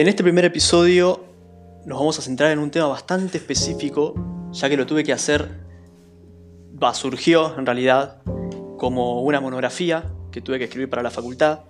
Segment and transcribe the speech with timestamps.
[0.00, 1.22] En este primer episodio
[1.84, 4.14] nos vamos a centrar en un tema bastante específico,
[4.50, 5.60] ya que lo tuve que hacer,
[6.94, 8.22] surgió en realidad
[8.78, 11.64] como una monografía que tuve que escribir para la facultad.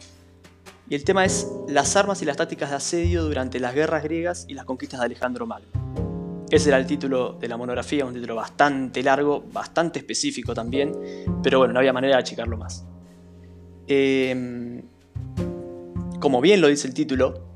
[0.89, 4.45] Y el tema es las armas y las tácticas de asedio durante las guerras griegas
[4.47, 6.47] y las conquistas de Alejandro Magno.
[6.53, 10.93] Ese era el título de la monografía, un título bastante largo, bastante específico también,
[11.43, 12.87] pero bueno, no había manera de achicarlo más.
[13.89, 14.83] Em,
[16.21, 17.50] como bien lo dice el título,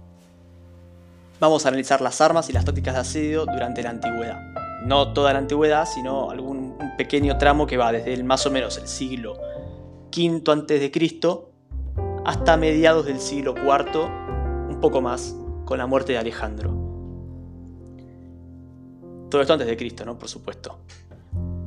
[1.41, 4.41] vamos a analizar las armas y las tácticas de asedio durante la antigüedad.
[4.84, 8.79] No toda la antigüedad, sino algún pequeño tramo que va desde el más o menos
[8.79, 9.34] el siglo
[10.15, 11.20] V a.C.
[12.24, 14.05] hasta mediados del siglo IV,
[14.69, 15.34] un poco más,
[15.65, 16.70] con la muerte de Alejandro.
[19.30, 20.19] Todo esto antes de Cristo, ¿no?
[20.19, 20.79] Por supuesto.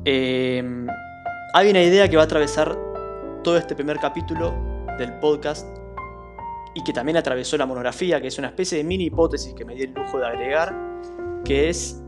[0.04, 0.86] Em,
[1.52, 2.78] hay una idea que va a atravesar
[3.42, 4.54] todo este primer capítulo
[4.96, 5.66] del podcast
[6.78, 9.74] y que también atravesó la monografía, que es una especie de mini hipótesis que me
[9.74, 10.72] di el lujo de agregar,
[11.44, 12.00] que es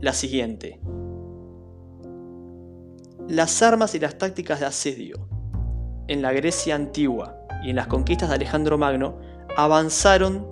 [0.00, 0.80] la siguiente.
[3.28, 5.28] Las armas y las tácticas de asedio
[6.08, 9.20] en la Grecia antigua y en las conquistas de Alejandro Magno
[9.56, 10.44] avanzaron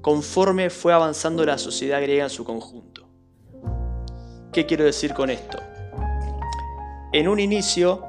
[0.00, 3.08] conforme fue avanzando la sociedad griega en su conjunto.
[4.52, 5.58] ¿Qué quiero decir con esto?
[7.12, 8.05] En un inicio,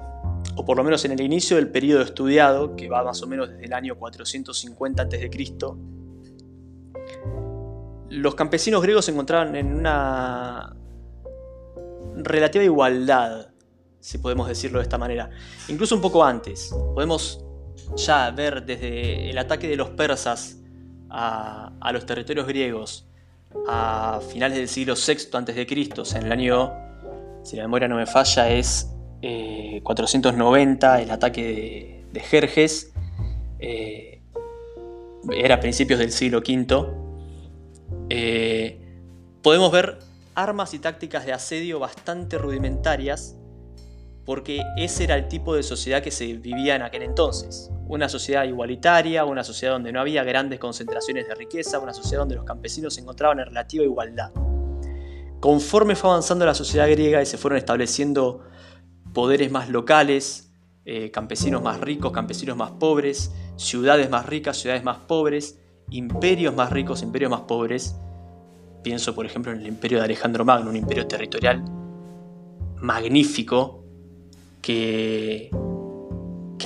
[0.57, 3.47] o por lo menos en el inicio del periodo estudiado, que va más o menos
[3.49, 5.29] desde el año 450 a.C.,
[8.09, 10.75] los campesinos griegos se encontraban en una
[12.15, 13.49] relativa igualdad
[13.99, 15.29] si podemos decirlo de esta manera.
[15.67, 17.45] Incluso un poco antes, podemos
[17.95, 20.57] ya ver desde el ataque de los persas
[21.09, 23.07] a, los territorios griegos
[23.67, 26.73] a finales del siglo VI a.C., en el año,
[27.43, 32.93] si la memoria no me falla, es 490, eh, el ataque de, Jerjes,
[33.59, 34.21] eh,
[35.31, 36.87] era a principios del siglo V,
[38.09, 38.79] eh,
[39.41, 39.99] podemos ver
[40.35, 43.37] armas y tácticas de asedio bastante rudimentarias
[44.27, 47.71] porque ese era el tipo de sociedad que se vivía en aquel entonces.
[47.87, 52.35] Una sociedad igualitaria, una sociedad donde no había grandes concentraciones de riqueza, una sociedad donde
[52.35, 54.31] los campesinos se encontraban en relativa igualdad.
[55.39, 58.43] Conforme fue avanzando la sociedad griega y se fueron estableciendo
[59.17, 60.51] poderes más locales,
[60.85, 66.71] eh, campesinos más ricos, campesinos más pobres, ciudades más ricas, ciudades más pobres, imperios más
[66.71, 67.95] ricos, imperios más pobres.
[68.83, 71.65] Pienso, por ejemplo, en el imperio de Alejandro Magno, un imperio territorial
[72.75, 73.83] magnífico,
[74.61, 75.49] que,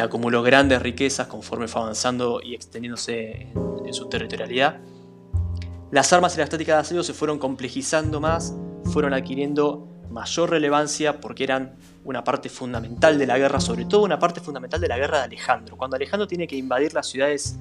[0.01, 3.53] acumuló grandes riquezas conforme fue avanzando y extendiéndose
[3.85, 4.81] en, su territorialidad.
[5.89, 8.53] Las armas y las tácticas de asedio se fueron complejizando más,
[8.91, 14.19] fueron adquiriendo mayor relevancia porque eran una parte fundamental de la guerra, sobre todo una
[14.19, 15.77] parte fundamental de la guerra de Alejandro.
[15.77, 17.57] Cuando Alejandro tiene que invadir las ciudades,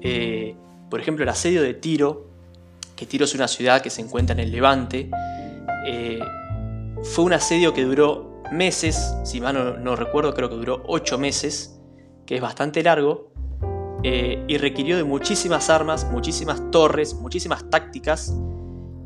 [0.00, 0.54] eh,
[0.88, 2.28] por ejemplo el asedio de Tiro,
[2.96, 5.10] que Tiro es una ciudad que se encuentra en el Levante,
[5.86, 6.20] eh,
[7.02, 11.80] fue un asedio que duró meses, si mal no, recuerdo, creo que duró 8 meses,
[12.26, 13.32] que es bastante largo,
[14.02, 18.34] eh, y requirió de muchísimas armas, muchísimas torres, muchísimas tácticas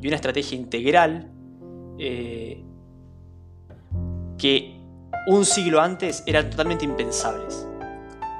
[0.00, 1.30] y una estrategia integral
[4.44, 4.78] que
[5.26, 7.66] un siglo antes eran totalmente impensables.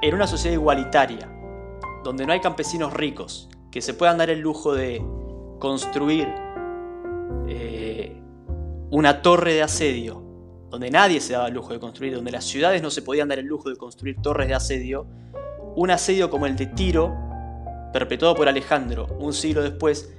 [0.03, 1.27] En una sociedad igualitaria,
[2.03, 5.03] donde no hay campesinos ricos que se puedan dar el lujo de
[5.57, 6.27] construir
[7.47, 8.21] eh,
[8.91, 10.21] una torre de asedio
[10.69, 13.39] donde nadie se daba el lujo de construir, donde las ciudades no se podían dar
[13.39, 15.07] el lujo de construir torres de asedio,
[15.75, 17.15] un asedio como el de Tiro,
[17.91, 20.13] perpetuado por Alejandro un siglo después,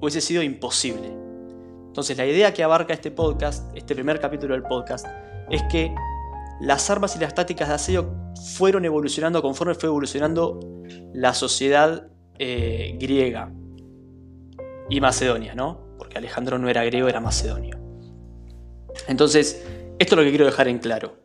[0.00, 1.08] hubiese sido imposible.
[1.88, 5.04] Entonces la idea que abarca este podcast, este primer capítulo del podcast,
[5.50, 5.94] es que
[6.60, 8.14] las armas y las tácticas de asedio
[8.56, 10.60] fueron evolucionando conforme fue evolucionando
[11.12, 12.08] la sociedad
[12.38, 13.52] eh, griega
[14.88, 15.96] y macedonia, ¿no?
[15.98, 17.78] Porque Alejandro no era griego, era macedonio.
[19.08, 19.64] Entonces,
[19.98, 21.16] esto es lo que quiero dejar en claro.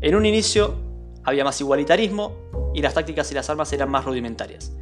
[0.00, 0.76] En un inicio
[1.24, 2.34] había más igualitarismo
[2.74, 4.72] y las tácticas y las armas eran más rudimentarias.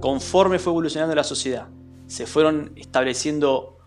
[0.00, 1.68] Conforme fue evolucionando la sociedad,
[2.06, 3.78] se fueron estableciendo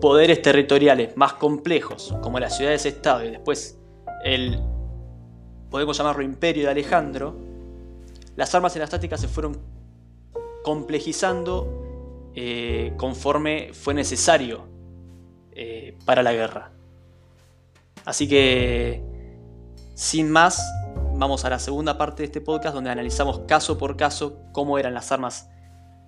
[0.00, 3.78] poderes territoriales más complejos, como las ciudades-estado y después
[4.24, 4.60] el,
[5.70, 7.36] podemos llamarlo imperio de Alejandro,
[8.36, 9.58] las armas tácticas se fueron
[10.62, 14.66] complejizando eh, conforme fue necesario
[15.52, 16.70] eh, para la guerra.
[18.04, 19.02] Así que,
[19.94, 20.62] sin más,
[21.16, 24.94] vamos a la segunda parte de este podcast donde analizamos caso por caso cómo eran
[24.94, 25.50] las armas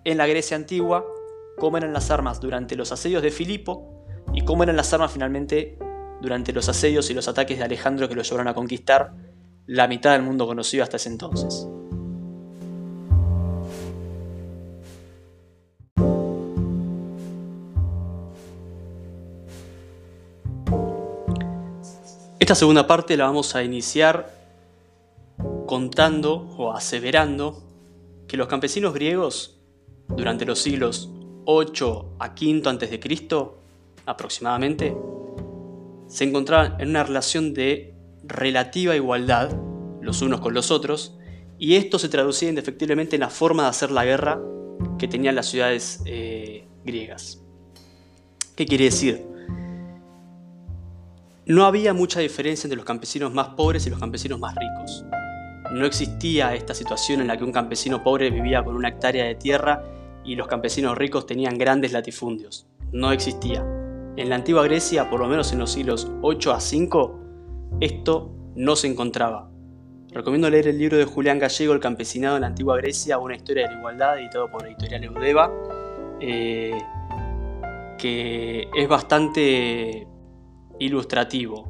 [0.05, 1.05] en la Grecia antigua,
[1.61, 5.79] cómo eran las armas durante los asedios de Filipo y cómo eran las armas finalmente
[6.21, 9.13] durante los asedios y los ataques de Alejandro que lo llevaron a conquistar
[9.67, 11.69] la mitad del mundo conocido hasta ese entonces.
[22.41, 24.35] Esta segunda parte la vamos a iniciar
[25.67, 27.63] contando o aseverando
[28.27, 29.61] que los campesinos griegos,
[30.09, 31.11] durante los siglos
[31.45, 33.01] 8 a 5 a.C.
[34.07, 34.97] aproximadamente
[36.07, 37.95] se encontraban en una relación de
[38.25, 39.51] relativa igualdad
[40.01, 41.17] los unos con los otros
[41.59, 44.41] y esto se traducía indefectiblemente en la forma de hacer la guerra
[44.99, 47.43] que tenían las ciudades eh, griegas.
[48.57, 49.27] ¿Qué quiere decir?
[51.47, 55.05] No había mucha diferencia entre los campesinos más pobres y los campesinos más ricos.
[55.73, 59.35] No existía esta situación en la que un campesino pobre vivía con una hectárea de
[59.37, 59.83] tierra
[60.25, 62.67] y los campesinos ricos tenían grandes latifundios.
[62.93, 63.65] No existía.
[64.17, 67.21] En la antigua Grecia, por lo menos en los siglos 8 a 5,
[67.81, 69.51] esto no se encontraba.
[70.13, 73.69] Recomiendo leer el libro de Julián Gallego, El campesinado en la antigua Grecia, una historia
[73.69, 75.53] de la igualdad, editado por editorial Eudeva,
[76.21, 76.77] eh,
[77.97, 80.09] que es bastante
[80.81, 81.69] ilustrativo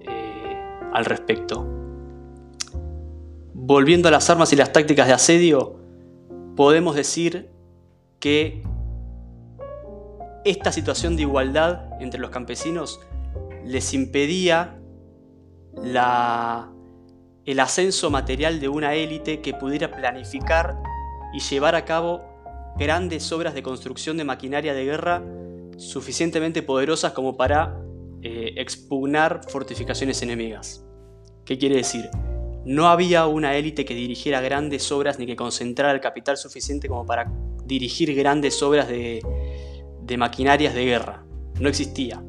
[0.00, 0.56] eh,
[0.92, 1.64] al respecto.
[3.54, 5.75] Volviendo a las armas y las tácticas de asedio,
[6.56, 7.50] podemos decir
[8.18, 8.62] que
[10.44, 13.00] esta situación de igualdad entre los campesinos
[13.64, 14.78] les impedía
[15.76, 20.76] el ascenso material de una élite que pudiera planificar
[21.34, 22.22] y llevar a cabo
[22.78, 25.22] grandes obras de construcción de maquinaria de guerra
[25.76, 27.78] suficientemente poderosas como para
[28.22, 30.84] eh, expugnar fortificaciones enemigas.
[31.44, 32.08] ¿Qué quiere decir?
[32.66, 37.06] No había una élite que dirigiera grandes obras ni que concentrara el capital suficiente como
[37.06, 37.30] para
[37.64, 39.22] dirigir grandes obras de,
[40.18, 41.24] maquinarias de guerra.
[41.60, 42.20] No existía.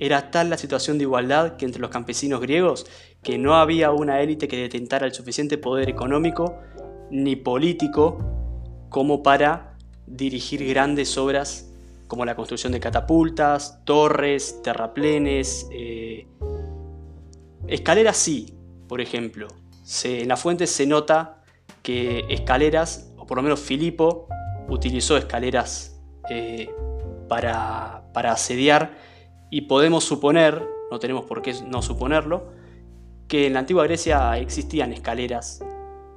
[0.00, 2.84] Era tal la situación de igualdad que entre los campesinos griegos
[3.22, 6.58] que no había una élite que detentara el suficiente poder económico
[7.12, 8.18] ni político
[8.88, 9.78] como para
[10.08, 11.72] dirigir grandes obras
[12.08, 16.26] como la construcción de catapultas, torres, terraplenes, eh,
[17.68, 18.52] escaleras sí,
[18.88, 19.46] por ejemplo,
[20.04, 21.42] en la fuente se nota
[21.82, 24.28] que escaleras, o por lo menos Filipo,
[24.68, 26.68] utilizó escaleras eh,
[27.28, 28.98] para, asediar
[29.50, 32.50] y podemos suponer, no tenemos por qué no suponerlo,
[33.28, 35.62] que en la antigua Grecia existían escaleras.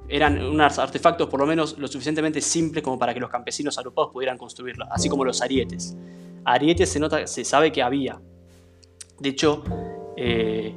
[0.08, 4.12] Eran unos artefactos por lo menos lo suficientemente simples como para que los campesinos agrupados
[4.12, 5.96] pudieran construirlo, así como los arietes.
[6.44, 8.20] Arietes se, nota, se sabe que había.
[9.20, 9.62] De hecho,
[10.16, 10.74] eh,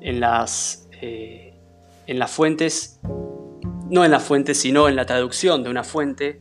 [0.00, 1.45] en las eh,
[2.06, 3.00] en las fuentes,
[3.90, 6.40] no en las fuentes, sino en la traducción de una fuente,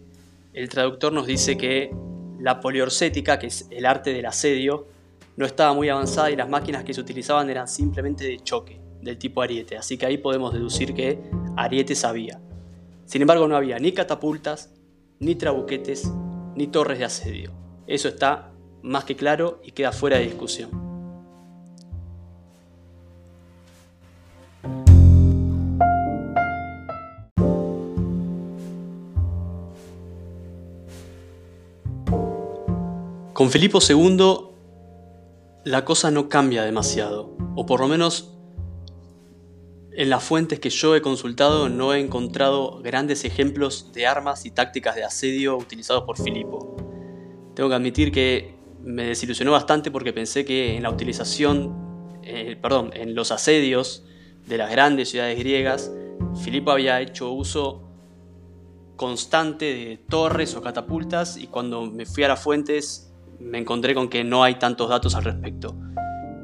[0.53, 1.91] el traductor nos dice que
[2.39, 4.88] la poliorcética, que es el arte del asedio,
[5.35, 9.17] no estaba muy avanzada y las máquinas que se utilizaban eran simplemente de choque, del
[9.17, 9.77] tipo ariete.
[9.77, 11.19] Así que ahí podemos deducir que
[11.57, 12.39] arietes había.
[13.06, 14.73] Sin embargo, no había ni catapultas,
[15.19, 16.09] ni trabuquetes,
[16.56, 17.51] ni torres de asedio.
[17.88, 18.51] Eso está
[18.81, 20.85] más que claro y queda fuera de discusión.
[33.36, 34.18] Con Filipo II
[35.66, 38.34] la cosa no cambia demasiado, o por lo menos
[39.92, 44.51] en las fuentes que yo he consultado no he encontrado grandes ejemplos de armas y
[44.51, 46.77] tácticas de asedio utilizados por Filipo.
[47.56, 52.92] Tengo que admitir que me desilusionó bastante porque pensé que en la utilización, eh, perdón,
[52.94, 54.06] en los asedios
[54.48, 55.92] de las grandes ciudades griegas,
[56.42, 57.82] Filipo había hecho uso
[58.96, 64.10] constante de torres o catapultas y cuando me fui a las fuentes me encontré con
[64.10, 65.75] que no hay tantos datos al respecto.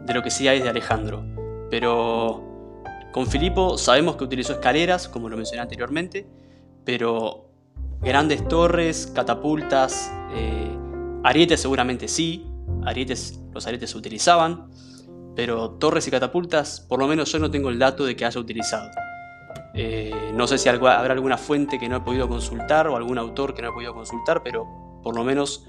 [0.05, 1.23] De lo que sí hay de Alejandro.
[1.69, 2.43] Pero
[3.11, 6.27] con Filipo sabemos que utilizó escaleras, como lo mencioné anteriormente,
[6.85, 7.49] pero
[8.01, 10.77] grandes torres, catapultas, eh,
[11.23, 12.47] arietes seguramente sí,
[12.85, 14.69] arietes, los arietes se utilizaban,
[15.35, 18.39] pero torres y catapultas, por lo menos yo no tengo el dato de que haya
[18.39, 18.89] utilizado.
[19.73, 23.53] Eh, no sé si habrá alguna fuente que no he podido consultar o algún autor
[23.53, 24.67] que no he podido consultar, pero
[25.01, 25.65] por lo menos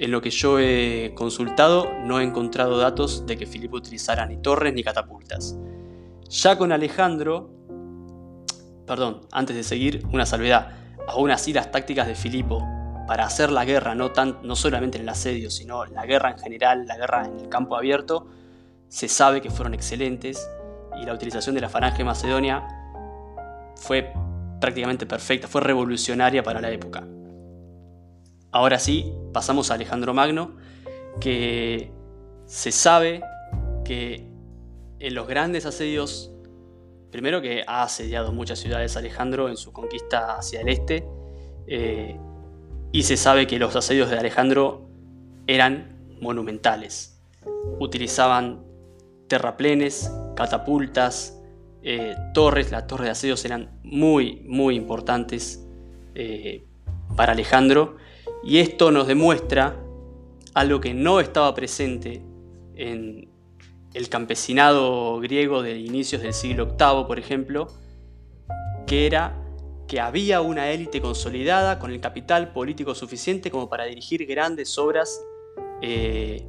[0.00, 4.38] en lo que yo he consultado no he encontrado datos de que Filipo utilizara ni
[4.38, 5.54] torres ni catapultas.
[6.30, 7.50] Ya con Alejandro,
[8.86, 10.72] perdón, antes de seguir, una salvedad.
[11.06, 12.66] Aún así las tácticas de Filipo
[13.06, 16.38] para hacer la guerra, no, tan, no solamente en el asedio, sino la guerra en
[16.38, 18.26] general, la guerra en el campo abierto,
[18.88, 20.48] se sabe que fueron excelentes
[20.98, 22.66] y la utilización de la falange macedonia
[23.76, 24.14] fue
[24.62, 27.06] prácticamente perfecta, fue revolucionaria para la época.
[28.50, 30.56] Ahora sí, pasamos a Alejandro Magno,
[31.20, 31.92] que
[32.46, 33.22] se sabe
[33.84, 34.28] que
[34.98, 36.32] en los grandes asedios,
[37.10, 41.06] primero que ha asediado muchas ciudades Alejandro en su conquista hacia el este,
[41.66, 42.16] eh,
[42.92, 44.88] y se sabe que los asedios de Alejandro
[45.46, 47.20] eran monumentales.
[47.78, 48.64] Utilizaban
[49.28, 51.40] terraplenes, catapultas,
[51.82, 52.70] eh, torres.
[52.70, 55.64] Las torres de asedios eran muy, muy importantes
[56.14, 56.64] eh,
[57.16, 57.96] para Alejandro.
[58.42, 59.76] Y esto nos demuestra
[60.54, 62.22] algo que no estaba presente
[62.74, 63.28] en
[63.92, 67.68] el campesinado griego de inicios del siglo VIII, por ejemplo,
[68.86, 69.36] que era
[69.86, 75.20] que había una élite consolidada con el capital político suficiente como para dirigir grandes obras
[75.82, 76.46] eh,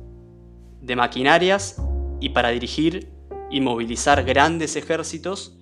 [0.80, 1.82] de maquinarias
[2.20, 3.10] y para dirigir
[3.50, 5.58] y movilizar grandes ejércitos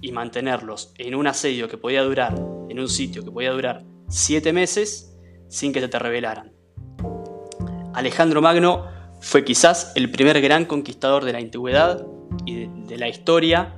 [0.00, 2.34] y mantenerlos en un asedio que podía durar,
[2.70, 5.07] en un sitio que podía durar siete meses
[5.48, 6.52] sin que se te rebelaran.
[7.94, 8.86] Alejandro Magno
[9.20, 12.06] fue quizás el primer gran conquistador de la antigüedad
[12.44, 13.74] y de, la historia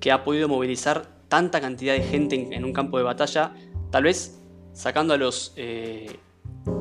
[0.00, 3.52] que ha podido movilizar tanta cantidad de gente en, un campo de batalla,
[3.90, 4.40] tal vez
[4.72, 6.18] sacando a los, eh,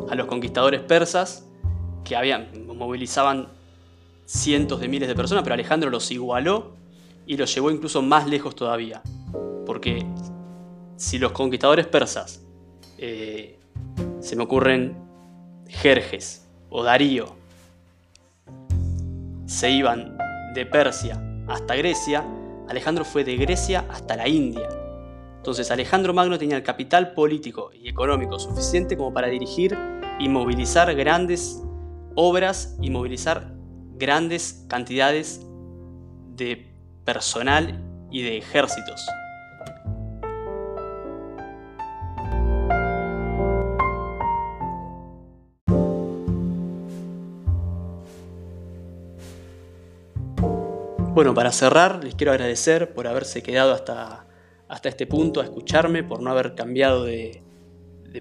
[0.10, 1.48] a los conquistadores persas
[2.04, 3.50] que habían, movilizaban
[4.26, 6.76] cientos de miles de personas, pero Alejandro los igualó
[7.26, 9.02] y los llevó incluso más lejos todavía.
[9.66, 10.06] Porque
[10.98, 12.42] si los conquistadores persas,
[12.98, 13.60] eh,
[14.24, 14.96] se me ocurren
[15.68, 17.36] Jerjes o Darío,
[19.46, 20.18] se iban
[20.56, 22.24] de Persia hasta Grecia,
[22.70, 24.70] Alejandro fue de Grecia hasta la India.
[25.36, 29.78] Entonces Alejandro Magno tenía el capital político y económico suficiente como para dirigir
[30.20, 31.62] y movilizar grandes
[32.16, 33.54] obras y movilizar
[33.98, 35.46] grandes cantidades
[36.30, 39.06] de personal y de ejércitos.
[51.14, 54.26] Bueno, para cerrar, les quiero agradecer por haberse quedado hasta,
[54.68, 57.44] hasta este punto a escucharme, por no haber cambiado de,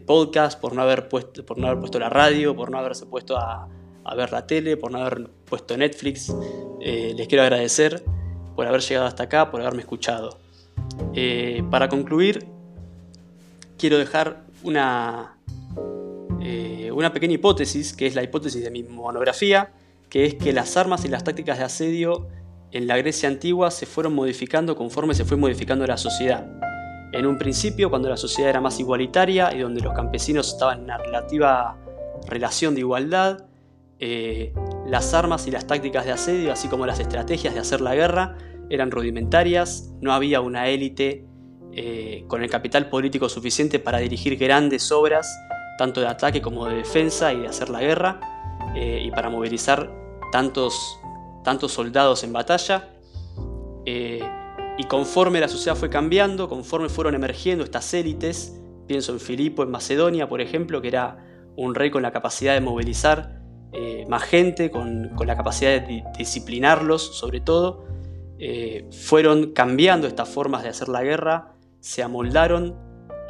[0.04, 3.38] podcast, por no, haber puesto, por no haber puesto la radio, por no haberse puesto
[3.38, 3.66] a,
[4.14, 6.34] ver la tele, por no haber puesto Netflix.
[6.82, 8.04] Eh, les quiero agradecer
[8.54, 10.38] por haber llegado hasta acá, por haberme escuchado.
[11.14, 12.46] Eh, para concluir,
[13.78, 15.38] quiero dejar una,
[16.42, 19.72] eh, una pequeña hipótesis, que es la hipótesis de mi monografía,
[20.10, 22.28] que es que las armas y las tácticas de asedio
[22.72, 26.46] en la Grecia antigua se fueron modificando conforme se fue modificando la sociedad.
[27.12, 30.84] En un principio, cuando la sociedad era más igualitaria y donde los campesinos estaban en
[30.84, 31.76] una relativa
[32.26, 33.44] relación de igualdad,
[33.98, 34.54] eh,
[34.86, 38.38] las armas y las tácticas de asedio, así como las estrategias de hacer la guerra,
[38.70, 41.26] eran rudimentarias, no había una élite
[41.72, 45.28] eh, con el capital político suficiente para dirigir grandes obras,
[45.76, 48.20] tanto de ataque como de defensa y de hacer la guerra,
[48.74, 49.92] eh, y para movilizar
[50.32, 50.98] tantos
[51.42, 52.88] tantos soldados en batalla.
[53.84, 54.20] Eh,
[54.78, 59.70] y conforme la sociedad fue cambiando, conforme fueron emergiendo estas élites, pienso en Filipo, en
[59.70, 61.18] Macedonia, por ejemplo, que era
[61.56, 67.16] un rey con la capacidad de movilizar eh, más gente, con, la capacidad de disciplinarlos
[67.16, 67.84] sobre todo,
[68.38, 72.76] eh, fueron cambiando estas formas de hacer la guerra, se amoldaron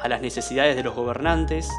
[0.01, 1.69] a las necesidades de los gobernantes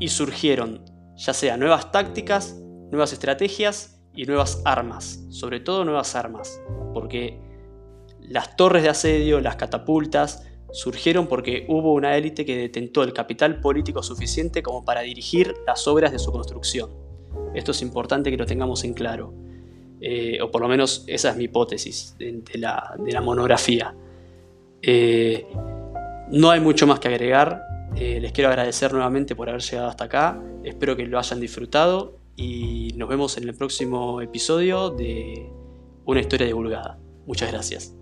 [0.00, 0.84] y surgieron
[1.14, 2.56] ya sea nuevas tácticas,
[2.90, 6.60] nuevas estrategias y nuevas armas, sobre todo nuevas armas,
[6.92, 7.38] porque
[8.20, 13.60] las torres de asedio, las catapultas, surgieron porque hubo una élite que detentó el capital
[13.60, 16.90] político suficiente como para dirigir las obras de su construcción.
[17.54, 19.34] Esto es importante que lo tengamos en claro,
[20.00, 23.94] eh, o por lo menos esa es mi hipótesis de, la, monografía.
[24.82, 25.46] Eh,
[26.30, 27.62] no hay mucho más que agregar,
[27.96, 32.19] eh, les quiero agradecer nuevamente por haber llegado hasta acá, espero que lo hayan disfrutado
[32.40, 35.52] y nos vemos en el próximo episodio de
[36.06, 36.98] Una historia divulgada.
[37.26, 37.99] Muchas gracias.